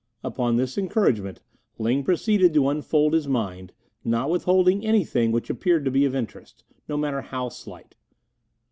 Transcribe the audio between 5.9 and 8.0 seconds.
be of interest, no matter how slight.